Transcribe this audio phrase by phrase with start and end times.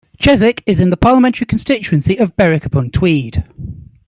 [0.17, 3.43] Cheswick is in the parliamentary constituency of Berwick-upon-Tweed.